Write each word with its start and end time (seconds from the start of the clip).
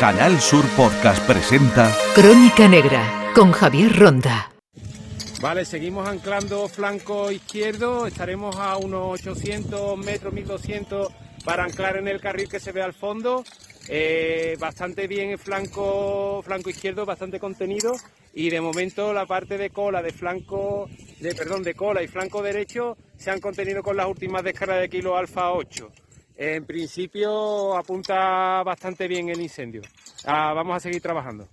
Canal 0.00 0.40
Sur 0.40 0.64
Podcast 0.78 1.26
presenta 1.26 1.94
Crónica 2.14 2.66
Negra 2.66 3.32
con 3.34 3.52
Javier 3.52 3.94
Ronda. 3.98 4.50
Vale, 5.42 5.66
seguimos 5.66 6.08
anclando 6.08 6.66
flanco 6.68 7.30
izquierdo, 7.30 8.06
estaremos 8.06 8.56
a 8.56 8.78
unos 8.78 9.20
800 9.20 9.98
metros, 9.98 10.32
1200 10.32 11.12
para 11.44 11.64
anclar 11.64 11.98
en 11.98 12.08
el 12.08 12.18
carril 12.18 12.48
que 12.48 12.60
se 12.60 12.72
ve 12.72 12.80
al 12.80 12.94
fondo. 12.94 13.44
Eh, 13.88 14.56
bastante 14.58 15.06
bien 15.06 15.32
el 15.32 15.38
flanco, 15.38 16.40
flanco 16.46 16.70
izquierdo, 16.70 17.04
bastante 17.04 17.38
contenido 17.38 17.92
y 18.32 18.48
de 18.48 18.62
momento 18.62 19.12
la 19.12 19.26
parte 19.26 19.58
de 19.58 19.68
cola, 19.68 20.00
de 20.02 20.14
flanco, 20.14 20.88
de 21.20 21.34
perdón, 21.34 21.62
de 21.62 21.74
cola 21.74 22.02
y 22.02 22.08
flanco 22.08 22.40
derecho 22.42 22.96
se 23.18 23.30
han 23.30 23.40
contenido 23.40 23.82
con 23.82 23.98
las 23.98 24.06
últimas 24.06 24.44
descargas 24.44 24.80
de 24.80 24.88
kilo 24.88 25.18
alfa 25.18 25.52
8. 25.52 25.90
En 26.42 26.64
principio 26.64 27.76
apunta 27.76 28.62
bastante 28.62 29.06
bien 29.06 29.28
el 29.28 29.42
incendio. 29.42 29.82
Ah, 30.24 30.54
vamos 30.54 30.74
a 30.74 30.80
seguir 30.80 31.02
trabajando. 31.02 31.46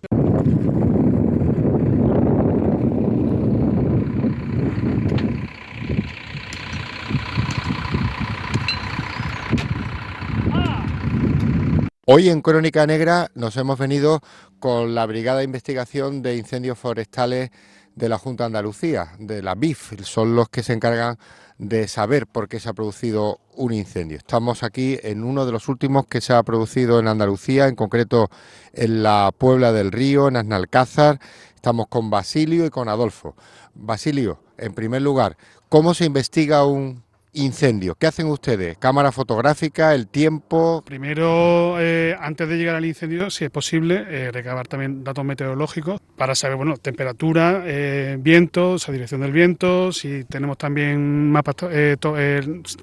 Hoy 12.06 12.30
en 12.30 12.42
Crónica 12.42 12.88
Negra 12.88 13.30
nos 13.36 13.58
hemos 13.58 13.78
venido 13.78 14.22
con 14.60 14.96
la 14.96 15.06
Brigada 15.06 15.40
de 15.40 15.44
Investigación 15.44 16.22
de 16.22 16.38
Incendios 16.38 16.80
Forestales 16.80 17.52
de 17.98 18.10
la 18.10 18.20
Junta 18.20 18.44
de 18.44 18.48
Andalucía, 18.48 19.14
de 19.18 19.42
la 19.42 19.56
BIF. 19.56 20.00
Son 20.04 20.36
los 20.36 20.50
que 20.50 20.62
se 20.62 20.74
encargan 20.74 21.18
de 21.58 21.88
saber 21.88 22.28
por 22.28 22.48
qué 22.48 22.60
se 22.60 22.70
ha 22.70 22.74
producido 22.74 23.40
un 23.56 23.74
incendio. 23.74 24.18
Estamos 24.18 24.62
aquí 24.62 25.00
en 25.02 25.24
uno 25.24 25.48
de 25.48 25.52
los 25.52 25.68
últimos 25.68 26.06
que 26.06 26.22
se 26.22 26.34
ha 26.34 26.44
producido 26.44 27.00
en 27.00 27.08
Andalucía, 27.08 27.68
en 27.68 27.76
concreto 27.76 28.30
en 28.74 29.02
la 29.02 29.34
Puebla 29.36 29.72
del 29.72 29.92
Río, 29.92 30.28
en 30.28 30.38
Asnalcázar. 30.38 31.20
Estamos 31.56 31.88
con 31.88 32.12
Basilio 32.12 32.68
y 32.68 32.70
con 32.70 32.88
Adolfo. 32.88 33.36
Basilio, 33.74 34.40
en 34.58 34.74
primer 34.74 35.02
lugar, 35.02 35.36
¿cómo 35.68 35.96
se 35.96 36.06
investiga 36.06 36.66
un 36.66 37.04
incendio. 37.38 37.96
¿Qué 37.96 38.08
hacen 38.08 38.28
ustedes? 38.28 38.78
¿Cámara 38.78 39.12
fotográfica? 39.12 39.94
¿El 39.94 40.08
tiempo? 40.08 40.84
Primero, 40.86 41.76
eh, 41.80 42.16
antes 42.20 42.48
de 42.50 42.58
llegar 42.58 42.76
al 42.76 42.86
incendio, 42.86 43.30
si 43.30 43.46
es 43.46 43.52
posible, 43.52 44.06
eh, 44.08 44.32
recabar 44.32 44.68
también 44.68 45.04
datos 45.04 45.24
meteorológicos 45.24 46.02
para 46.16 46.36
saber, 46.36 46.58
bueno, 46.58 46.78
temperatura, 46.78 47.64
eh, 47.66 48.18
vientos, 48.20 48.88
dirección 48.88 49.22
del 49.22 49.32
viento, 49.32 49.92
si 49.92 50.24
tenemos 50.26 50.58
también 50.58 51.32
mapas, 51.32 51.56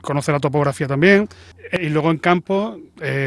conocer 0.01 0.35
la 0.35 0.41
topografía 0.41 0.87
también. 0.87 1.29
y 1.73 1.89
luego 1.89 2.11
en 2.11 2.19
campo, 2.19 2.79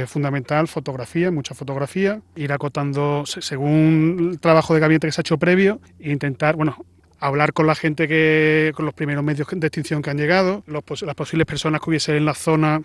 fundamental, 0.05 0.67
fotografía, 0.67 1.31
mucha 1.31 1.55
fotografía, 1.55 2.21
ir 2.35 2.53
acotando 2.53 3.23
según 3.25 4.29
el 4.31 4.39
trabajo 4.39 4.73
de 4.73 4.79
gabinete 4.79 5.07
que 5.07 5.11
se 5.11 5.21
ha 5.21 5.23
hecho 5.23 5.37
previo 5.37 5.81
e 5.99 6.11
intentar, 6.11 6.55
bueno, 6.55 6.85
hablar 7.19 7.53
con 7.53 7.67
la 7.67 7.75
gente 7.75 8.07
que, 8.07 8.71
con 8.75 8.85
los 8.85 8.93
primeros 8.93 9.23
medios 9.23 9.47
de 9.49 9.67
extinción 9.67 10.01
que 10.01 10.09
han 10.09 10.17
llegado, 10.17 10.63
las 10.67 11.15
posibles 11.15 11.45
personas 11.45 11.81
que 11.81 11.89
hubiesen 11.89 12.15
en 12.15 12.25
la 12.25 12.33
zona 12.33 12.81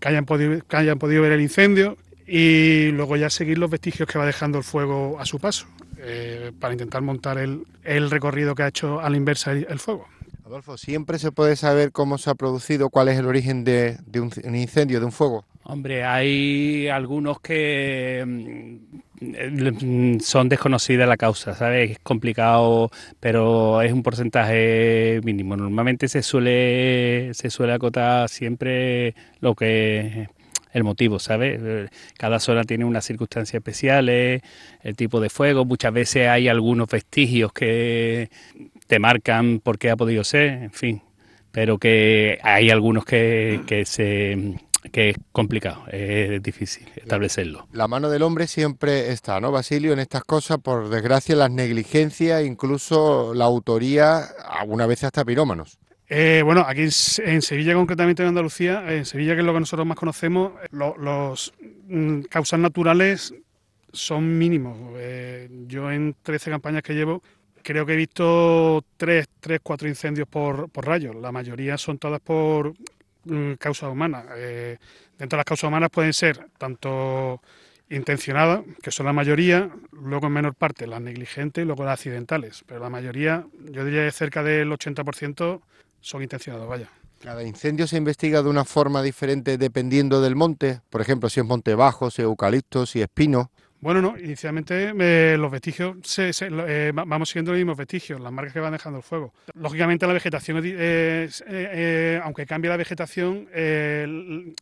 que 0.00 0.08
hayan 0.08 0.24
podido, 0.24 0.60
que 0.66 0.76
hayan 0.76 0.98
podido 0.98 1.22
ver 1.22 1.32
el 1.32 1.40
incendio 1.40 1.96
y 2.26 2.90
luego 2.92 3.16
ya 3.16 3.30
seguir 3.30 3.58
los 3.58 3.70
vestigios 3.70 4.08
que 4.08 4.18
va 4.18 4.26
dejando 4.26 4.58
el 4.58 4.64
fuego 4.64 5.18
a 5.18 5.26
su 5.26 5.38
paso 5.38 5.66
eh, 5.98 6.52
para 6.58 6.74
intentar 6.74 7.02
montar 7.02 7.38
el, 7.38 7.64
recorrido 8.10 8.54
que 8.54 8.62
ha 8.62 8.68
hecho 8.68 9.00
a 9.00 9.10
la 9.10 9.16
inversa 9.16 9.52
el, 9.52 9.78
fuego. 9.78 10.06
Adolfo, 10.44 10.76
¿siempre 10.76 11.18
se 11.18 11.32
puede 11.32 11.56
saber 11.56 11.92
cómo 11.92 12.18
se 12.18 12.30
ha 12.30 12.34
producido, 12.34 12.90
cuál 12.90 13.08
es 13.08 13.18
el 13.18 13.26
origen 13.26 13.64
de, 13.64 13.98
un 14.14 14.54
incendio, 14.54 15.00
de 15.00 15.06
un 15.06 15.12
fuego? 15.12 15.44
Hombre, 15.64 16.04
hay 16.04 16.88
algunos 16.88 17.40
que 17.40 18.80
son 20.20 20.48
desconocidas 20.48 21.08
la 21.08 21.16
causa, 21.16 21.54
¿sabes? 21.54 21.92
Es 21.92 21.98
complicado, 22.00 22.90
pero 23.20 23.82
es 23.82 23.92
un 23.92 24.02
porcentaje 24.02 25.20
mínimo. 25.24 25.56
Normalmente 25.56 26.08
se 26.08 26.22
suele 26.22 27.30
se 27.34 27.50
suele 27.50 27.72
acotar 27.72 28.28
siempre 28.28 29.14
lo 29.40 29.54
que 29.54 30.28
el 30.72 30.84
motivo, 30.84 31.18
¿sabes? 31.18 31.90
Cada 32.16 32.40
zona 32.40 32.64
tiene 32.64 32.84
unas 32.84 33.04
circunstancias 33.04 33.54
especiales, 33.54 34.42
el 34.82 34.96
tipo 34.96 35.20
de 35.20 35.30
fuego, 35.30 35.64
muchas 35.64 35.92
veces 35.92 36.28
hay 36.28 36.48
algunos 36.48 36.88
vestigios 36.88 37.52
que 37.52 38.30
te 38.86 38.98
marcan 38.98 39.60
por 39.60 39.78
qué 39.78 39.90
ha 39.90 39.96
podido 39.96 40.24
ser, 40.24 40.48
en 40.64 40.72
fin, 40.72 41.02
pero 41.50 41.78
que 41.78 42.38
hay 42.42 42.70
algunos 42.70 43.04
que, 43.04 43.60
que 43.66 43.84
se 43.84 44.56
que 44.90 45.10
es 45.10 45.16
complicado, 45.30 45.84
es 45.90 46.42
difícil 46.42 46.88
establecerlo. 46.96 47.68
La 47.72 47.88
mano 47.88 48.10
del 48.10 48.22
hombre 48.22 48.46
siempre 48.46 49.12
está, 49.12 49.40
¿no, 49.40 49.52
Basilio? 49.52 49.92
En 49.92 50.00
estas 50.00 50.24
cosas, 50.24 50.58
por 50.58 50.88
desgracia, 50.88 51.36
las 51.36 51.50
negligencias, 51.50 52.44
incluso 52.44 53.32
la 53.34 53.44
autoría, 53.44 54.24
alguna 54.44 54.86
vez 54.86 55.04
hasta 55.04 55.24
pirómanos. 55.24 55.78
Eh, 56.08 56.42
bueno, 56.44 56.64
aquí 56.66 56.82
en 56.82 57.42
Sevilla, 57.42 57.74
concretamente 57.74 58.22
en 58.22 58.28
Andalucía, 58.30 58.84
en 58.92 59.06
Sevilla, 59.06 59.34
que 59.34 59.40
es 59.40 59.46
lo 59.46 59.54
que 59.54 59.60
nosotros 59.60 59.86
más 59.86 59.96
conocemos, 59.96 60.52
los 60.70 61.54
mm, 61.88 62.22
causas 62.22 62.60
naturales 62.60 63.34
son 63.92 64.36
mínimos. 64.36 64.76
Eh, 64.96 65.48
yo 65.66 65.90
en 65.90 66.14
13 66.22 66.50
campañas 66.50 66.82
que 66.82 66.94
llevo, 66.94 67.22
creo 67.62 67.86
que 67.86 67.94
he 67.94 67.96
visto 67.96 68.84
3, 68.96 69.26
3 69.40 69.60
4 69.62 69.88
incendios 69.88 70.28
por, 70.28 70.68
por 70.68 70.86
rayos. 70.86 71.14
La 71.16 71.32
mayoría 71.32 71.78
son 71.78 71.98
todas 71.98 72.20
por 72.20 72.74
causas 73.58 73.90
humanas. 73.90 74.26
Eh, 74.36 74.78
dentro 75.18 75.36
de 75.36 75.40
las 75.40 75.44
causas 75.44 75.68
humanas 75.68 75.90
pueden 75.90 76.12
ser 76.12 76.48
tanto 76.58 77.40
intencionadas, 77.90 78.62
que 78.82 78.90
son 78.90 79.06
la 79.06 79.12
mayoría, 79.12 79.70
luego 79.92 80.26
en 80.26 80.32
menor 80.32 80.54
parte 80.54 80.86
las 80.86 81.00
negligentes 81.00 81.62
y 81.62 81.66
luego 81.66 81.84
las 81.84 81.94
accidentales, 81.94 82.64
pero 82.66 82.80
la 82.80 82.88
mayoría, 82.88 83.46
yo 83.70 83.84
diría 83.84 84.04
que 84.04 84.12
cerca 84.12 84.42
del 84.42 84.70
80% 84.70 85.60
son 86.00 86.22
intencionadas, 86.22 86.66
vaya. 86.66 86.88
¿Cada 87.22 87.44
incendio 87.44 87.86
se 87.86 87.96
investiga 87.96 88.42
de 88.42 88.48
una 88.48 88.64
forma 88.64 89.00
diferente 89.02 89.56
dependiendo 89.56 90.20
del 90.20 90.34
monte? 90.34 90.80
Por 90.90 91.00
ejemplo, 91.00 91.28
si 91.28 91.38
es 91.38 91.46
monte 91.46 91.74
bajo, 91.76 92.10
si 92.10 92.22
es 92.22 92.24
eucalipto, 92.24 92.84
si 92.84 93.00
es 93.00 93.08
pino. 93.08 93.52
Bueno, 93.82 94.00
no, 94.00 94.16
inicialmente 94.16 94.92
eh, 94.96 95.36
los 95.36 95.50
vestigios, 95.50 95.96
eh, 96.16 96.92
vamos 96.94 97.28
siguiendo 97.28 97.50
los 97.50 97.58
mismos 97.58 97.76
vestigios, 97.76 98.20
las 98.20 98.30
marcas 98.30 98.54
que 98.54 98.60
van 98.60 98.70
dejando 98.70 98.98
el 98.98 99.02
fuego. 99.02 99.34
Lógicamente 99.54 100.06
la 100.06 100.12
vegetación, 100.12 100.62
eh, 100.64 102.20
aunque 102.22 102.46
cambie 102.46 102.70
la 102.70 102.76
vegetación, 102.76 103.48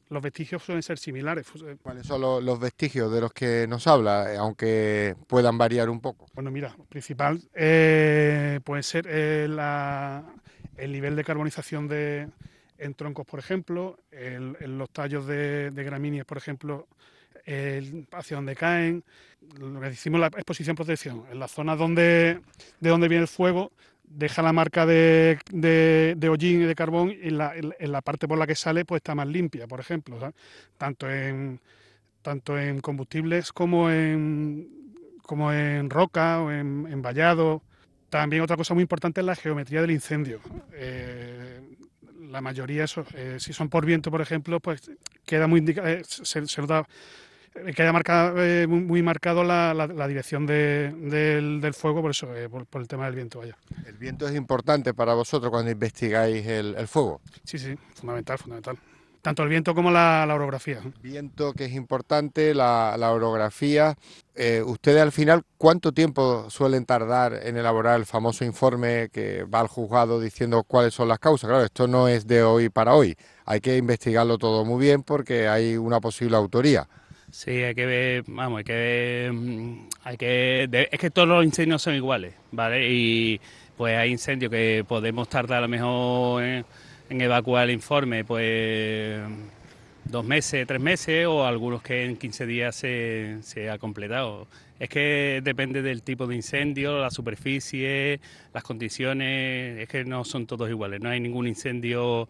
los 0.08 0.22
vestigios 0.22 0.62
suelen 0.62 0.82
ser 0.82 0.96
similares. 0.96 1.46
¿Cuáles 1.82 2.06
son 2.06 2.22
los, 2.22 2.58
vestigios 2.58 3.12
de 3.12 3.20
los 3.20 3.30
que 3.34 3.66
nos 3.68 3.86
habla, 3.86 4.38
aunque 4.38 5.14
puedan 5.26 5.58
variar 5.58 5.90
un 5.90 6.00
poco? 6.00 6.24
Bueno, 6.32 6.50
mira, 6.50 6.74
principal 6.88 7.42
puede 7.52 8.82
ser 8.82 9.06
el 9.06 9.52
nivel 10.92 11.14
de 11.14 11.24
carbonización 11.24 11.88
de, 11.88 12.26
en 12.78 12.94
troncos, 12.94 13.26
por 13.26 13.38
ejemplo, 13.38 13.98
en 14.12 14.78
los 14.78 14.88
tallos 14.88 15.26
de, 15.26 15.72
de 15.72 15.84
gramíneas, 15.84 16.24
por 16.24 16.38
ejemplo, 16.38 16.88
hacia 18.12 18.36
donde 18.36 18.56
caen, 18.56 19.04
lo 19.58 19.80
que 19.80 19.90
decimos 19.90 20.20
la 20.20 20.28
exposición 20.28 20.76
protección, 20.76 21.24
en 21.30 21.38
la 21.38 21.48
zona 21.48 21.76
donde, 21.76 22.40
de 22.80 22.90
donde 22.90 23.08
viene 23.08 23.22
el 23.22 23.28
fuego, 23.28 23.72
deja 24.04 24.42
la 24.42 24.52
marca 24.52 24.86
de, 24.86 25.38
de, 25.52 26.28
hollín 26.28 26.62
y 26.62 26.64
de 26.64 26.74
carbón 26.74 27.10
y 27.10 27.30
la, 27.30 27.54
en 27.54 27.92
la 27.92 28.02
parte 28.02 28.26
por 28.26 28.38
la 28.38 28.46
que 28.46 28.56
sale 28.56 28.84
pues 28.84 28.98
está 28.98 29.14
más 29.14 29.28
limpia, 29.28 29.66
por 29.66 29.80
ejemplo, 29.80 30.18
tanto 30.76 31.10
en 31.10 31.60
tanto 32.22 32.58
en 32.58 32.80
combustibles 32.80 33.52
como 33.52 33.90
en 33.90 34.68
como 35.22 35.52
en 35.52 35.88
roca 35.88 36.40
o 36.42 36.50
en, 36.50 37.02
vallado. 37.02 37.62
También 38.08 38.42
otra 38.42 38.56
cosa 38.56 38.74
muy 38.74 38.82
importante 38.82 39.20
es 39.20 39.26
la 39.26 39.36
geometría 39.36 39.80
del 39.80 39.92
incendio. 39.92 40.40
Eh, 40.72 41.60
la 42.28 42.40
mayoría, 42.40 42.86
eh, 43.14 43.36
si 43.38 43.52
son 43.52 43.68
por 43.68 43.86
viento, 43.86 44.10
por 44.10 44.20
ejemplo, 44.20 44.58
pues 44.58 44.90
queda 45.24 45.46
muy 45.46 45.64
eh, 45.68 46.02
se, 46.04 46.46
se, 46.48 46.60
nota 46.60 46.86
que 47.52 47.82
haya 47.82 47.92
marcado, 47.92 48.42
eh, 48.42 48.66
muy, 48.66 49.02
marcado 49.02 49.42
la, 49.42 49.74
la, 49.74 50.08
dirección 50.08 50.46
de, 50.46 50.94
del, 50.96 51.60
del, 51.60 51.74
fuego, 51.74 52.00
por 52.00 52.12
eso, 52.12 52.34
eh, 52.34 52.48
por, 52.48 52.66
el 52.80 52.88
tema 52.88 53.06
del 53.06 53.16
viento. 53.16 53.40
Vaya. 53.40 53.56
¿El 53.86 53.96
viento 53.96 54.28
es 54.28 54.36
importante 54.36 54.94
para 54.94 55.14
vosotros 55.14 55.50
cuando 55.50 55.70
investigáis 55.70 56.46
el, 56.46 56.74
el 56.76 56.86
fuego? 56.86 57.20
Sí, 57.44 57.58
sí, 57.58 57.74
fundamental, 57.94 58.38
fundamental. 58.38 58.78
Tanto 59.20 59.42
el 59.42 59.50
viento 59.50 59.74
como 59.74 59.90
la, 59.90 60.24
la 60.26 60.34
orografía. 60.34 60.80
Viento 61.02 61.52
que 61.52 61.66
es 61.66 61.74
importante, 61.74 62.54
la, 62.54 62.96
la 62.98 63.12
orografía. 63.12 63.94
¿Ustedes 64.64 65.02
al 65.02 65.12
final 65.12 65.42
cuánto 65.58 65.92
tiempo 65.92 66.48
suelen 66.48 66.86
tardar 66.86 67.38
en 67.42 67.58
elaborar 67.58 68.00
el 68.00 68.06
famoso 68.06 68.46
informe 68.46 69.10
que 69.12 69.44
va 69.44 69.60
al 69.60 69.66
juzgado 69.66 70.18
diciendo 70.18 70.64
cuáles 70.64 70.94
son 70.94 71.08
las 71.08 71.18
causas? 71.18 71.48
Claro, 71.48 71.62
esto 71.66 71.86
no 71.86 72.08
es 72.08 72.26
de 72.26 72.42
hoy 72.42 72.70
para 72.70 72.94
hoy. 72.94 73.14
Hay 73.44 73.60
que 73.60 73.76
investigarlo 73.76 74.38
todo 74.38 74.64
muy 74.64 74.80
bien 74.80 75.02
porque 75.02 75.48
hay 75.48 75.76
una 75.76 76.00
posible 76.00 76.38
autoría. 76.38 76.88
Sí, 77.30 77.50
hay 77.50 77.74
que 77.74 77.86
ver, 77.86 78.24
vamos, 78.26 78.58
hay 78.58 78.64
que 78.64 78.72
ver, 78.72 79.32
mm, 79.32 79.88
hay 80.04 80.16
que, 80.16 80.88
es 80.90 80.98
que 80.98 81.10
todos 81.10 81.28
los 81.28 81.44
incendios 81.44 81.80
son 81.80 81.94
iguales, 81.94 82.34
¿vale? 82.50 82.88
Y 82.92 83.40
pues 83.76 83.96
hay 83.96 84.10
incendios 84.10 84.50
que 84.50 84.84
podemos 84.86 85.28
tardar 85.28 85.58
a 85.58 85.60
lo 85.62 85.68
mejor 85.68 86.42
en, 86.42 86.64
evacuar 87.08 87.64
el 87.64 87.70
informe, 87.70 88.24
pues 88.24 89.20
dos 90.04 90.24
meses, 90.24 90.66
tres 90.66 90.80
meses 90.80 91.26
o 91.26 91.46
algunos 91.46 91.82
que 91.82 92.04
en 92.04 92.16
15 92.16 92.46
días 92.46 92.74
se, 92.74 93.38
se 93.42 93.70
ha 93.70 93.78
completado. 93.78 94.48
Es 94.80 94.88
que 94.88 95.40
depende 95.44 95.82
del 95.82 96.02
tipo 96.02 96.26
de 96.26 96.34
incendio, 96.34 96.98
la 97.00 97.10
superficie, 97.10 98.20
las 98.52 98.62
condiciones, 98.64 99.78
es 99.78 99.88
que 99.88 100.04
no 100.04 100.24
son 100.24 100.46
todos 100.46 100.68
iguales, 100.68 101.00
no 101.00 101.10
hay 101.10 101.20
ningún 101.20 101.46
incendio, 101.46 102.28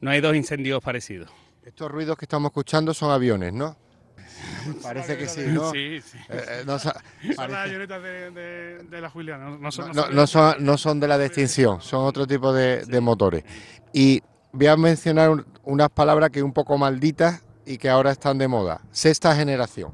no 0.00 0.10
hay 0.10 0.20
dos 0.20 0.36
incendios 0.36 0.82
parecidos. 0.82 1.30
Estos 1.64 1.90
ruidos 1.90 2.18
que 2.18 2.26
estamos 2.26 2.50
escuchando 2.50 2.92
son 2.92 3.10
aviones, 3.10 3.52
¿no? 3.52 3.85
Parece 4.82 5.16
que 5.18 5.28
sí, 5.28 5.44
¿no? 5.48 5.70
Sí, 5.72 6.00
sí. 6.02 6.18
Eh, 6.28 6.62
no, 6.66 6.78
Son 6.78 6.92
las 7.36 7.66
avionetas 7.66 8.02
de, 8.02 8.30
de- 8.30 8.78
de 8.84 9.00
la 9.00 9.10
Juliana, 9.10 9.44
no, 9.50 9.58
no 9.58 9.72
son, 9.72 9.88
no- 9.88 9.92
no- 10.06 10.10
no 10.10 10.26
son, 10.26 10.64
no 10.64 10.78
son 10.78 11.00
de 11.00 11.08
la 11.08 11.18
distinción, 11.18 11.80
son 11.80 12.04
otro 12.04 12.26
tipo 12.26 12.52
de, 12.52 12.84
de 12.84 13.00
motores. 13.00 13.44
Y 13.92 14.22
voy 14.52 14.66
a 14.66 14.76
mencionar 14.76 15.30
un- 15.30 15.46
unas 15.64 15.88
palabras 15.90 16.30
que 16.30 16.42
un 16.42 16.52
poco 16.52 16.76
malditas 16.78 17.42
y 17.64 17.78
que 17.78 17.88
ahora 17.88 18.10
están 18.12 18.38
de 18.38 18.48
moda. 18.48 18.80
Sexta 18.92 19.34
generación. 19.34 19.92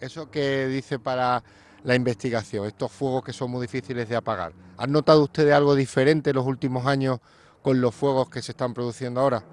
Eso 0.00 0.30
que 0.30 0.66
dice 0.66 0.98
para 0.98 1.42
la 1.84 1.94
investigación, 1.94 2.66
estos 2.66 2.90
fuegos 2.90 3.22
que 3.24 3.32
son 3.32 3.50
muy 3.50 3.60
difíciles 3.62 4.08
de 4.08 4.16
apagar. 4.16 4.52
¿Han 4.78 4.92
notado 4.92 5.22
ustedes 5.24 5.52
algo 5.54 5.74
diferente 5.74 6.30
en 6.30 6.36
los 6.36 6.46
últimos 6.46 6.86
años 6.86 7.18
con 7.60 7.80
los 7.80 7.94
fuegos 7.94 8.28
que 8.30 8.40
se 8.42 8.52
están 8.52 8.72
produciendo 8.74 9.20
ahora? 9.20 9.44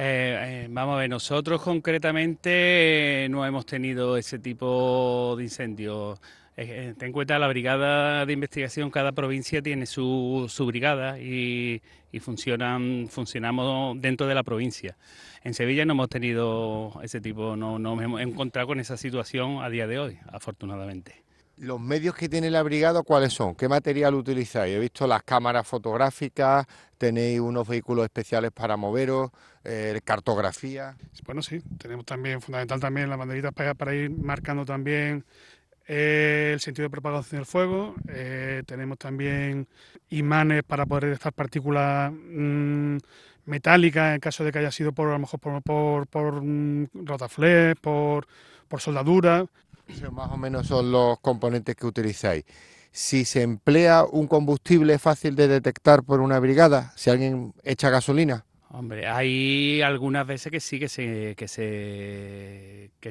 Eh, 0.00 0.64
eh, 0.64 0.68
vamos 0.70 0.94
a 0.94 0.98
ver, 1.00 1.10
nosotros 1.10 1.60
concretamente 1.60 3.24
eh, 3.24 3.28
no 3.28 3.44
hemos 3.44 3.66
tenido 3.66 4.16
ese 4.16 4.38
tipo 4.38 5.34
de 5.36 5.42
incendios. 5.42 6.20
Eh, 6.56 6.94
ten 6.96 7.08
en 7.08 7.12
cuenta 7.12 7.36
la 7.40 7.48
brigada 7.48 8.24
de 8.24 8.32
investigación, 8.32 8.92
cada 8.92 9.10
provincia 9.10 9.60
tiene 9.60 9.86
su, 9.86 10.46
su 10.48 10.66
brigada 10.66 11.18
y, 11.18 11.82
funcionan, 12.20 13.08
funcionamos 13.10 14.00
dentro 14.00 14.28
de 14.28 14.36
la 14.36 14.44
provincia. 14.44 14.96
En 15.42 15.54
Sevilla 15.54 15.84
no 15.84 15.94
hemos 15.94 16.08
tenido 16.08 16.92
ese 17.02 17.20
tipo, 17.20 17.56
no, 17.56 17.80
no 17.80 18.00
hemos 18.00 18.20
encontrado 18.20 18.68
con 18.68 18.78
esa 18.78 18.96
situación 18.96 19.62
a 19.64 19.68
día 19.68 19.88
de 19.88 19.98
hoy, 19.98 20.18
afortunadamente. 20.30 21.27
¿Los 21.60 21.80
medios 21.80 22.14
que 22.14 22.28
tiene 22.28 22.50
la 22.50 22.62
brigada 22.62 23.02
cuáles 23.02 23.32
son? 23.32 23.54
¿Qué 23.54 23.68
material 23.68 24.14
utilizáis? 24.14 24.76
He 24.76 24.78
visto 24.78 25.06
las 25.06 25.24
cámaras 25.24 25.66
fotográficas, 25.66 26.66
tenéis 26.96 27.40
unos 27.40 27.66
vehículos 27.66 28.04
especiales 28.04 28.52
para 28.52 28.76
moveros, 28.76 29.30
eh, 29.64 30.00
cartografía. 30.04 30.96
Bueno, 31.26 31.42
sí, 31.42 31.60
tenemos 31.78 32.06
también, 32.06 32.40
fundamental 32.40 32.78
también 32.78 33.10
las 33.10 33.18
banderitas 33.18 33.52
para, 33.52 33.74
para 33.74 33.92
ir 33.94 34.10
marcando 34.10 34.64
también 34.64 35.24
eh, 35.88 36.50
el 36.52 36.60
sentido 36.60 36.84
de 36.84 36.90
propagación 36.90 37.40
del 37.40 37.46
fuego. 37.46 37.94
eh, 38.08 38.62
tenemos 38.66 38.98
también 38.98 39.66
imanes 40.10 40.62
para 40.62 40.86
poder 40.86 41.06
detectar 41.06 41.32
partículas 41.32 42.12
mm, 42.12 42.98
metálicas 43.46 44.14
en 44.14 44.20
caso 44.20 44.44
de 44.44 44.52
que 44.52 44.58
haya 44.60 44.70
sido 44.70 44.92
por 44.92 45.08
a 45.08 45.12
lo 45.12 45.18
mejor 45.18 45.40
por, 45.40 46.06
por, 46.06 46.42
mm, 46.42 46.88
rotaflex, 47.04 47.80
por, 47.80 48.28
por 48.68 48.80
soldadura. 48.80 49.46
Esos 49.88 50.12
más 50.12 50.30
o 50.30 50.36
menos 50.36 50.66
son 50.66 50.92
los 50.92 51.18
componentes 51.20 51.74
que 51.74 51.86
utilizáis. 51.86 52.44
Si 52.92 53.24
se 53.24 53.42
emplea 53.42 54.04
un 54.04 54.26
combustible 54.26 54.98
fácil 54.98 55.36
de 55.36 55.48
detectar 55.48 56.02
por 56.02 56.20
una 56.20 56.38
brigada, 56.38 56.92
si 56.96 57.10
alguien 57.10 57.54
echa 57.64 57.90
gasolina, 57.90 58.44
Hombre, 58.70 59.06
hay 59.06 59.80
algunas 59.80 60.26
veces 60.26 60.52
que 60.52 60.60
sí 60.60 60.78
que 60.78 60.88
se 60.88 61.34
que 61.36 61.48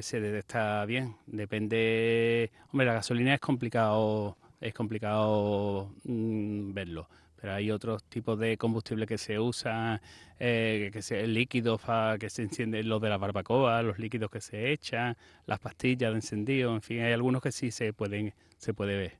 se 0.02 0.20
detecta 0.20 0.84
bien. 0.84 1.16
Depende. 1.26 2.52
Hombre, 2.70 2.86
la 2.86 2.94
gasolina 2.94 3.34
es 3.34 3.40
complicado 3.40 4.36
es 4.60 4.74
complicado 4.74 5.92
mm, 6.04 6.72
verlo, 6.72 7.08
pero 7.40 7.54
hay 7.54 7.70
otros 7.70 8.02
tipos 8.04 8.38
de 8.38 8.56
combustible 8.56 9.06
que 9.06 9.18
se 9.18 9.38
usan, 9.38 10.00
eh, 10.38 10.90
que 10.92 11.02
se 11.02 11.26
líquidos 11.26 11.80
que 12.18 12.30
se 12.30 12.42
encienden 12.42 12.88
los 12.88 13.00
de 13.00 13.08
la 13.08 13.18
barbacoa, 13.18 13.82
los 13.82 13.98
líquidos 13.98 14.30
que 14.30 14.40
se 14.40 14.72
echan, 14.72 15.16
las 15.46 15.58
pastillas 15.58 16.10
de 16.10 16.16
encendido, 16.16 16.74
en 16.74 16.82
fin, 16.82 17.00
hay 17.00 17.12
algunos 17.12 17.42
que 17.42 17.52
sí 17.52 17.70
se 17.70 17.92
pueden 17.92 18.34
se 18.58 18.74
puede 18.74 18.96
ver. 18.96 19.12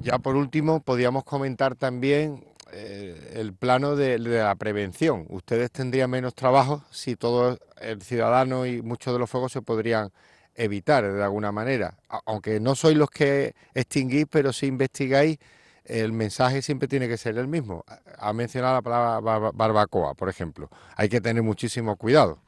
Ya 0.00 0.18
por 0.18 0.36
último, 0.36 0.80
podríamos 0.80 1.24
comentar 1.24 1.76
también 1.76 2.44
eh, 2.72 3.34
el 3.34 3.52
plano 3.52 3.96
de, 3.96 4.18
de 4.18 4.38
la 4.38 4.54
prevención. 4.54 5.26
Ustedes 5.28 5.70
tendrían 5.70 6.10
menos 6.10 6.34
trabajo 6.34 6.84
si 6.90 7.16
todo 7.16 7.58
el 7.80 8.00
ciudadano 8.02 8.64
y 8.66 8.80
muchos 8.80 9.12
de 9.12 9.18
los 9.18 9.28
fuegos 9.28 9.52
se 9.52 9.60
podrían 9.60 10.10
evitar 10.54 11.10
de 11.10 11.22
alguna 11.22 11.52
manera. 11.52 11.98
Aunque 12.26 12.60
no 12.60 12.74
sois 12.74 12.96
los 12.96 13.10
que 13.10 13.54
extinguís, 13.74 14.26
pero 14.30 14.52
si 14.52 14.66
investigáis, 14.66 15.38
el 15.84 16.12
mensaje 16.12 16.62
siempre 16.62 16.88
tiene 16.88 17.08
que 17.08 17.16
ser 17.16 17.36
el 17.38 17.48
mismo. 17.48 17.84
Ha 18.18 18.32
mencionado 18.32 18.74
la 18.74 18.82
palabra 18.82 19.20
barba- 19.20 19.52
barbacoa, 19.52 20.14
por 20.14 20.28
ejemplo. 20.28 20.70
Hay 20.96 21.08
que 21.08 21.20
tener 21.20 21.42
muchísimo 21.42 21.96
cuidado. 21.96 22.38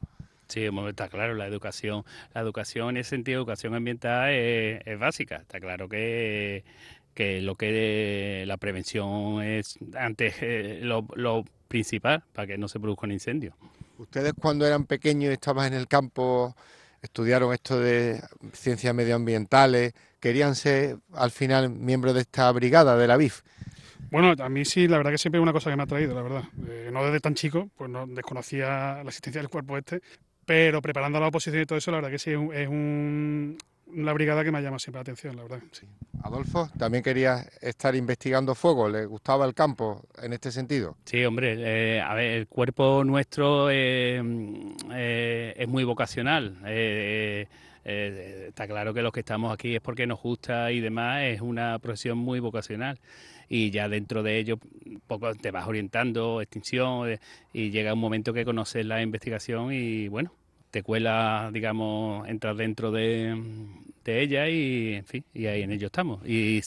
Sí, 0.47 0.69
está 0.87 1.09
claro, 1.09 1.33
la 1.33 1.47
educación, 1.47 2.05
la 2.33 2.41
educación 2.41 2.89
en 2.91 2.97
ese 2.97 3.11
sentido, 3.11 3.39
educación 3.39 3.73
ambiental 3.73 4.29
es, 4.29 4.81
es 4.85 4.99
básica. 4.99 5.37
Está 5.37 5.59
claro 5.59 5.89
que, 5.89 6.63
que 7.15 7.41
lo 7.41 7.55
que 7.55 8.43
la 8.45 8.57
prevención 8.57 9.41
es 9.41 9.79
antes 9.97 10.35
eh, 10.41 10.79
lo, 10.83 11.07
lo 11.15 11.43
principal 11.67 12.23
para 12.33 12.45
que 12.45 12.57
no 12.59 12.67
se 12.67 12.79
produzca 12.79 13.07
un 13.07 13.13
incendio. 13.13 13.55
Ustedes 13.97 14.33
cuando 14.39 14.67
eran 14.67 14.85
pequeños 14.85 15.31
y 15.31 15.33
estaban 15.33 15.73
en 15.73 15.79
el 15.79 15.87
campo, 15.87 16.55
estudiaron 17.05 17.53
esto 17.53 17.79
de 17.79 18.21
ciencias 18.53 18.93
medioambientales, 18.93 19.93
querían 20.19 20.55
ser 20.55 20.97
al 21.13 21.31
final 21.31 21.69
miembros 21.69 22.13
de 22.13 22.21
esta 22.21 22.51
brigada 22.51 22.97
de 22.97 23.07
la 23.07 23.17
BIF. 23.17 23.41
Bueno, 24.11 24.33
a 24.37 24.49
mí 24.49 24.65
sí, 24.65 24.87
la 24.87 24.97
verdad 24.97 25.11
que 25.11 25.17
siempre 25.17 25.39
es 25.39 25.43
una 25.43 25.53
cosa 25.53 25.69
que 25.69 25.75
me 25.75 25.83
ha 25.83 25.87
traído, 25.87 26.13
la 26.15 26.21
verdad. 26.21 26.43
Eh, 26.67 26.89
no 26.91 27.03
desde 27.03 27.19
tan 27.19 27.33
chico, 27.35 27.69
pues 27.77 27.89
no 27.89 28.05
desconocía 28.07 29.01
la 29.03 29.07
existencia 29.09 29.41
del 29.41 29.49
cuerpo 29.49 29.77
este, 29.77 30.01
pero 30.45 30.81
preparando 30.81 31.19
la 31.19 31.27
oposición 31.27 31.63
y 31.63 31.65
todo 31.65 31.77
eso, 31.77 31.91
la 31.91 31.97
verdad 31.97 32.11
que 32.11 32.19
sí 32.19 32.31
es, 32.31 32.67
un- 32.67 33.57
una 33.95 34.13
brigada 34.13 34.43
que 34.43 34.51
me 34.51 34.61
llama 34.61 34.79
siempre 34.79 34.99
la 34.99 35.01
atención, 35.01 35.35
la 35.35 35.43
verdad. 35.43 35.59
Sí. 35.71 35.87
Adolfo, 36.23 36.69
también 36.77 37.03
quería 37.03 37.45
estar 37.61 37.95
investigando 37.95 38.55
fuego, 38.55 38.89
¿le 38.89 39.05
gustaba 39.05 39.45
el 39.45 39.53
campo 39.53 40.03
en 40.21 40.33
este 40.33 40.51
sentido? 40.51 40.97
Sí, 41.05 41.23
hombre, 41.23 41.55
eh, 41.57 42.01
a 42.01 42.13
ver, 42.13 42.31
el 42.31 42.47
cuerpo 42.47 43.03
nuestro 43.03 43.69
eh, 43.71 44.21
eh, 44.91 45.53
es 45.57 45.67
muy 45.67 45.83
vocacional. 45.83 46.57
eh, 46.65 47.47
eh, 47.87 48.45
está 48.47 48.67
claro 48.67 48.95
que 48.95 49.03
los 49.03 49.13
que 49.13 49.19
estamos 49.19 49.53
aquí 49.53 49.75
es 49.75 49.81
porque 49.81 50.07
nos 50.07 50.19
gusta 50.19 50.71
y 50.71 50.79
demás, 50.79 51.21
es 51.25 51.41
una 51.41 51.77
profesión 51.79 52.17
muy 52.17 52.39
vocacional. 52.39 52.99
Y 53.47 53.69
ya 53.69 53.87
dentro 53.87 54.23
de 54.23 54.39
ello, 54.39 54.57
poco 55.05 55.35
te 55.35 55.51
vas 55.51 55.67
orientando, 55.67 56.41
extinción, 56.41 57.07
eh, 57.11 57.19
y 57.53 57.69
llega 57.69 57.93
un 57.93 57.99
momento 57.99 58.33
que 58.33 58.43
conoces 58.43 58.83
la 58.87 59.03
investigación 59.03 59.71
y 59.71 60.07
bueno, 60.07 60.33
te 60.75 60.83
cuela, 60.83 61.51
digamos, 61.53 62.27
entrar 62.27 62.53
dentro 62.57 62.91
de, 62.91 63.33
ella 64.03 64.49
y, 64.49 64.95
en 64.95 65.05
fin, 65.05 65.23
y 65.33 65.45
ahí 65.45 65.61
en 65.61 65.71
ello 65.71 65.85
estamos. 65.85 66.19
Y 66.25 66.59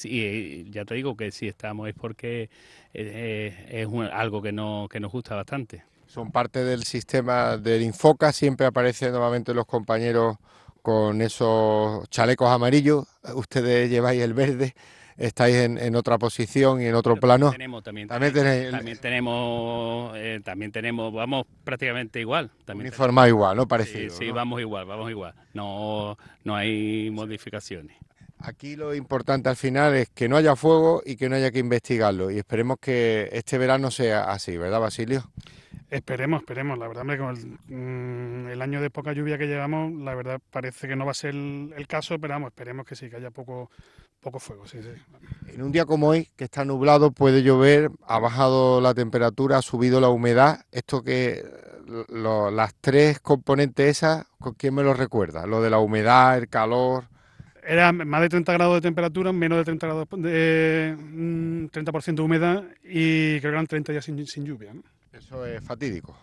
ya 0.71 0.87
te 0.87 0.95
digo 0.95 1.15
que 1.15 1.31
si 1.31 1.47
estamos 1.47 1.91
es 1.91 1.95
porque 1.95 2.45
eh, 2.45 2.49
eh, 2.95 3.67
es 3.83 3.87
un- 3.87 4.07
algo 4.07 4.41
que, 4.41 4.51
no, 4.51 4.89
que 4.91 4.99
nos 4.99 5.13
gusta 5.13 5.37
bastante. 5.37 5.85
Son 6.07 6.33
parte 6.33 6.65
del 6.65 6.85
sistema 6.85 7.59
del 7.59 7.83
Infoca, 7.83 8.33
siempre 8.33 8.65
aparecen 8.65 9.11
nuevamente 9.11 9.53
los 9.53 9.67
compañeros 9.67 10.39
con 10.81 11.21
esos 11.21 12.09
chalecos 12.09 12.49
amarillos, 12.49 13.07
ustedes 13.35 13.91
lleváis 13.91 14.23
el 14.23 14.33
verde, 14.33 14.75
estáis 15.19 15.57
en, 15.57 15.77
en 15.79 15.95
otra 15.97 16.17
posición 16.17 16.81
y 16.81 16.87
en 16.87 16.95
otro 16.95 17.15
Pero 17.15 17.21
plano. 17.21 17.51
Tenemos, 17.51 17.83
también, 17.83 18.09
También 18.09 18.33
tenemos, 18.33 18.53
tenéis 18.53 18.67
el- 18.67 18.73
también 18.79 18.99
tenemos, 18.99 20.13
eh, 20.17 20.41
también 20.45 20.73
tenemos, 20.73 21.13
vamos 21.13 21.47
prácticamente 21.65 22.21
igual. 22.21 22.51
También 22.65 22.87
Uniformado 22.89 23.29
igual, 23.29 23.57
¿no? 23.57 23.69
Parecido. 23.69 24.11
Sí, 24.11 24.17
sí, 24.25 24.29
¿no? 24.29 24.35
vamos 24.35 24.61
igual, 24.61 24.87
vamos 24.87 25.11
igual. 25.11 25.35
No, 25.55 26.17
no 26.45 26.55
hay 26.57 27.11
modificaciones. 27.11 27.97
Aquí 28.41 28.77
lo 28.77 28.95
importante 28.95 29.49
al 29.49 29.57
final 29.57 29.95
es 29.97 30.11
que 30.11 30.29
no 30.29 30.37
haya 30.37 30.55
fuego 30.55 31.03
y 31.05 31.17
que 31.17 31.29
no 31.29 31.35
haya 31.35 31.51
que 31.51 31.59
investigarlo. 31.59 32.31
Y 32.31 32.39
esperemos 32.39 32.77
que 32.81 33.29
este 33.33 33.59
verano 33.59 33.91
sea 33.91 34.31
así, 34.31 34.57
¿verdad, 34.57 34.79
Basilio? 34.79 35.29
Esperemos, 35.91 36.43
esperemos. 36.43 36.79
La 36.79 36.87
verdad, 36.87 37.01
hombre, 37.01 37.19
con 37.19 37.31
el, 37.37 37.75
mm, 37.75 38.49
el 38.49 38.63
año 38.63 38.81
de 38.81 38.91
poca 38.91 39.13
lluvia 39.13 39.39
que 39.39 39.47
llevamos, 39.47 39.91
la 39.93 40.15
verdad 40.15 40.39
parece 40.51 40.87
que 40.87 40.95
no 40.95 41.05
va 41.05 41.11
a 41.13 41.15
ser 41.15 41.31
el, 41.31 41.73
el 41.77 41.87
caso, 41.89 42.19
pero 42.21 42.35
vamos, 42.35 42.49
esperemos 42.51 42.87
que 42.87 42.95
sí, 42.95 43.09
que 43.11 43.17
haya 43.17 43.31
poco, 43.31 43.71
poco 44.21 44.39
fuego. 44.39 44.67
Sí, 44.67 44.79
sí. 44.83 44.91
En 45.53 45.63
un 45.63 45.73
día 45.73 45.85
como 45.85 46.09
hoy, 46.09 46.29
que 46.37 46.45
está 46.45 46.65
nublado, 46.65 47.11
puede 47.11 47.43
llover, 47.43 47.91
ha 48.07 48.19
bajado 48.19 48.81
la 48.81 48.95
temperatura, 48.95 49.59
ha 49.59 49.63
subido 49.63 50.01
la 50.01 50.09
humedad. 50.09 50.61
Esto 50.73 51.03
que 51.03 51.43
lo- 52.09 52.51
las 52.51 52.75
tres 52.81 53.19
componentes 53.21 53.89
esas, 53.89 54.27
¿con 54.39 54.55
quién 54.55 54.75
me 54.75 54.83
lo 54.83 54.93
recuerda? 54.95 55.47
Lo 55.47 55.63
de 55.63 55.71
la 55.71 55.79
humedad, 55.79 56.37
el 56.39 56.49
calor. 56.49 57.05
Era 57.67 57.93
más 57.93 58.21
de 58.23 58.29
30 58.31 58.53
grados 58.55 58.77
de 58.77 58.81
temperatura, 58.81 59.33
menos 59.33 59.59
de 59.59 59.65
30 59.65 59.87
grados 59.87 60.09
de 60.19 60.97
mm, 60.99 61.67
30% 61.67 62.23
de 62.23 62.27
humedad 62.27 62.65
y 62.83 63.39
creo 63.41 63.43
que 63.43 63.57
eran 63.57 63.67
30 63.67 63.93
días 63.93 64.05
sin, 64.05 64.25
sin 64.27 64.45
lluvia. 64.45 64.73
¿no? 64.73 64.83
Eso 65.13 65.45
es 65.47 65.63
fatídico. 65.63 66.17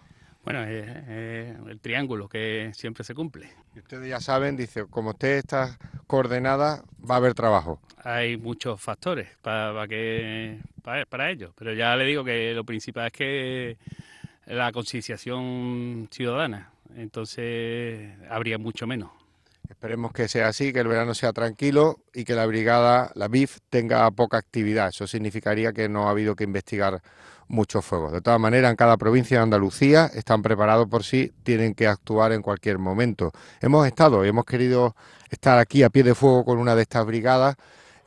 Bueno, 0.45 0.63
es, 0.63 0.87
es 0.87 1.57
el 1.67 1.79
triángulo 1.81 2.29
que 2.29 2.71
siempre 2.73 3.03
se 3.03 3.15
cumple. 3.15 3.49
Y 3.75 3.79
ustedes 3.79 4.07
ya 4.07 4.19
saben, 4.19 4.55
dice, 4.55 4.85
como 4.85 5.09
usted 5.09 5.37
está 5.39 5.77
coordenada, 6.05 6.83
va 7.09 7.15
a 7.15 7.17
haber 7.17 7.33
trabajo. 7.33 7.81
Hay 8.03 8.37
muchos 8.37 8.79
factores 8.79 9.27
para, 9.41 9.87
que, 9.87 10.59
para, 10.83 11.05
para 11.07 11.31
ello, 11.31 11.51
pero 11.57 11.73
ya 11.73 11.95
le 11.95 12.05
digo 12.05 12.23
que 12.23 12.53
lo 12.53 12.63
principal 12.63 13.07
es 13.07 13.13
que 13.13 13.77
la 14.45 14.71
concienciación 14.71 16.07
ciudadana. 16.11 16.69
entonces 16.95 18.11
habría 18.29 18.59
mucho 18.59 18.85
menos. 18.85 19.09
Esperemos 19.69 20.11
que 20.11 20.27
sea 20.27 20.47
así, 20.47 20.73
que 20.73 20.79
el 20.79 20.87
verano 20.87 21.13
sea 21.13 21.33
tranquilo 21.33 21.99
y 22.13 22.23
que 22.23 22.33
la 22.33 22.45
brigada, 22.45 23.11
la 23.15 23.27
BIF, 23.27 23.59
tenga 23.69 24.09
poca 24.11 24.37
actividad. 24.37 24.89
Eso 24.89 25.07
significaría 25.07 25.73
que 25.73 25.89
no 25.89 26.07
ha 26.07 26.11
habido 26.11 26.35
que 26.35 26.43
investigar 26.43 27.01
muchos 27.47 27.85
fuegos. 27.85 28.11
De 28.11 28.21
todas 28.21 28.39
maneras, 28.39 28.71
en 28.71 28.75
cada 28.75 28.97
provincia 28.97 29.37
de 29.37 29.43
Andalucía 29.43 30.09
están 30.13 30.41
preparados 30.41 30.87
por 30.87 31.03
si 31.03 31.31
tienen 31.43 31.73
que 31.73 31.87
actuar 31.87 32.31
en 32.31 32.41
cualquier 32.41 32.79
momento. 32.79 33.31
Hemos 33.61 33.85
estado 33.87 34.23
hemos 34.23 34.45
querido 34.45 34.95
estar 35.29 35.57
aquí 35.59 35.83
a 35.83 35.89
pie 35.89 36.03
de 36.03 36.15
fuego 36.15 36.45
con 36.45 36.57
una 36.57 36.75
de 36.75 36.83
estas 36.83 37.05
brigadas 37.05 37.55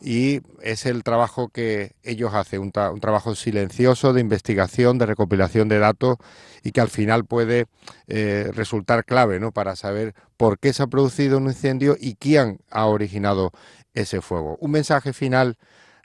y 0.01 0.41
es 0.63 0.87
el 0.87 1.03
trabajo 1.03 1.49
que 1.49 1.97
ellos 2.03 2.35
hacen, 2.35 2.61
un, 2.61 2.73
trabajo 2.73 3.35
silencioso 3.35 4.13
de 4.13 4.21
investigación, 4.21 4.99
de 4.99 5.07
recopilación 5.07 5.69
de 5.69 5.79
datos 5.79 6.19
y 6.63 6.73
que 6.73 6.81
al 6.81 6.89
final 6.89 7.25
puede 7.25 7.67
eh, 8.07 8.51
resultar 8.55 9.05
clave 9.05 9.41
¿no? 9.41 9.53
para 9.53 9.77
saber 9.77 10.15
por 10.37 10.59
qué 10.59 10.73
se 10.73 10.83
ha 10.83 10.87
producido 10.87 11.39
un 11.39 11.47
incendio 11.47 11.97
y 11.99 12.15
quién 12.15 12.61
ha 12.71 12.87
originado 12.87 13.53
ese 13.95 14.21
fuego. 14.21 14.57
Un 14.61 14.71
mensaje 14.71 15.13
final 15.13 15.57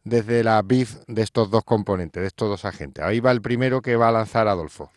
desde 0.03 0.43
la 0.43 0.61
BIF 0.61 0.97
de 1.07 1.21
estos 1.21 1.49
dos 1.49 1.63
componentes, 1.63 2.21
de 2.21 2.27
estos 2.27 2.49
dos 2.49 2.65
agentes. 2.65 3.03
Ahí 3.03 3.19
va 3.19 3.31
el 3.31 3.41
primero 3.41 3.81
que 3.81 3.95
va 3.95 4.09
a 4.09 4.11
lanzar 4.11 4.47
Adolfo. 4.47 4.91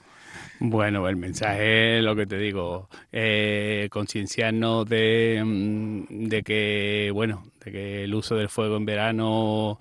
Bueno, 0.58 1.08
el 1.08 1.16
mensaje 1.16 1.98
es 1.98 2.04
lo 2.04 2.16
que 2.16 2.26
te 2.26 2.38
digo, 2.38 2.88
eh, 3.12 3.88
concienciarnos 3.90 4.88
de, 4.88 5.42
mm, 5.44 6.28
de 6.28 6.42
que, 6.42 7.10
bueno, 7.12 7.44
de 7.64 7.72
que 7.72 8.04
el 8.04 8.14
uso 8.14 8.36
del 8.36 8.48
fuego 8.48 8.76
en 8.76 8.86
verano 8.86 9.78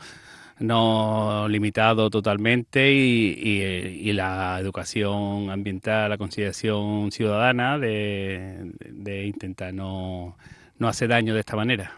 no 0.59 1.47
limitado 1.49 2.09
totalmente 2.09 2.91
y, 2.91 4.11
la 4.13 4.57
educación 4.59 5.49
ambiental, 5.49 6.09
la 6.09 6.17
concienciación 6.17 7.11
ciudadana 7.11 7.77
de, 7.77 9.25
intentar 9.25 9.73
no, 9.73 10.37
hacer 10.79 11.09
daño 11.09 11.33
de 11.33 11.41
esta 11.41 11.55
manera. 11.55 11.91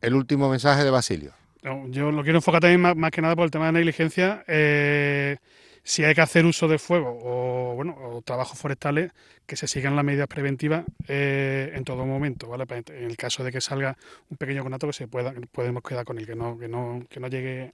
El 0.00 0.14
último 0.14 0.48
mensaje 0.48 0.82
de 0.82 0.90
Basilio. 0.90 1.32
yo 1.62 2.10
lo 2.10 2.22
quiero 2.22 2.38
enfocar 2.38 2.60
también 2.60 2.80
más, 2.80 3.10
que 3.12 3.22
nada 3.22 3.36
por 3.36 3.44
el 3.44 3.50
tema 3.50 3.66
de 3.66 3.72
negligencia. 3.72 4.44
Eh, 4.48 5.36
si 5.82 6.04
hay 6.04 6.14
que 6.14 6.20
hacer 6.20 6.44
uso 6.44 6.68
de 6.68 6.78
fuego 6.78 7.18
o, 7.22 7.74
bueno, 7.74 7.96
o 8.00 8.22
trabajos 8.22 8.58
forestales, 8.58 9.12
que 9.46 9.56
se 9.56 9.66
sigan 9.66 9.96
las 9.96 10.04
medidas 10.04 10.28
preventivas 10.28 10.84
eh, 11.08 11.72
en 11.74 11.84
todo 11.84 12.06
momento, 12.06 12.48
¿vale? 12.48 12.64
En 12.68 13.04
el 13.04 13.16
caso 13.16 13.42
de 13.42 13.50
que 13.50 13.60
salga 13.60 13.96
un 14.28 14.36
pequeño 14.36 14.62
conato, 14.62 14.86
que 14.86 14.92
se 14.92 15.08
pueda, 15.08 15.34
podemos 15.50 15.82
quedar 15.82 16.04
con 16.04 16.18
él, 16.18 16.26
que 16.26 16.36
no, 16.36 16.58
que 16.58 16.68
no, 16.68 17.02
que 17.08 17.18
no 17.18 17.28
llegue 17.28 17.72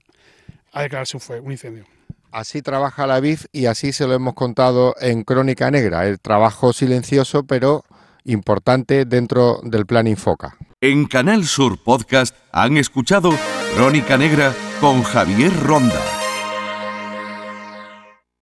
a 0.73 0.81
declararse 0.81 1.17
un, 1.17 1.21
fuego, 1.21 1.45
un 1.45 1.51
incendio. 1.51 1.85
Así 2.31 2.61
trabaja 2.61 3.07
la 3.07 3.19
BIF 3.19 3.45
y 3.51 3.67
así 3.67 3.93
se 3.93 4.07
lo 4.07 4.13
hemos 4.13 4.33
contado 4.33 4.95
en 4.99 5.23
Crónica 5.23 5.71
Negra, 5.71 6.07
el 6.07 6.19
trabajo 6.19 6.73
silencioso 6.73 7.45
pero 7.45 7.83
importante 8.25 9.05
dentro 9.05 9.61
del 9.63 9.85
plan 9.85 10.07
Infoca. 10.07 10.57
En 10.81 11.05
Canal 11.05 11.45
Sur 11.45 11.81
Podcast 11.81 12.35
han 12.51 12.77
escuchado 12.77 13.31
Crónica 13.75 14.17
Negra 14.17 14.53
con 14.79 15.01
Javier 15.03 15.51
Ronda. 15.63 16.16